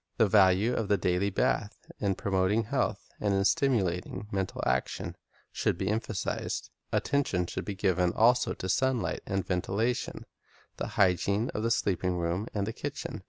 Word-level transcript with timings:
The 0.17 0.25
value 0.27 0.73
of 0.73 0.87
the 0.87 0.97
daily 0.97 1.29
bath 1.29 1.77
in 1.99 2.15
promoting 2.15 2.63
health 2.63 3.07
and 3.19 3.35
in 3.35 3.45
stimulating 3.45 4.27
mental 4.31 4.63
action, 4.65 5.15
should 5.51 5.77
be 5.77 5.89
emphasized. 5.89 6.71
Attention 6.91 7.45
should 7.45 7.65
be 7.65 7.75
given 7.75 8.11
also 8.11 8.55
to 8.55 8.67
sunlight 8.67 9.21
and 9.27 9.45
ventilation, 9.45 10.25
the 10.77 10.87
hygiene 10.97 11.49
of 11.51 11.61
the 11.61 11.69
cleanliness, 11.69 11.75
sleeping 11.77 12.17
room 12.17 12.47
and 12.51 12.65
the 12.65 12.73
kitchen. 12.73 13.19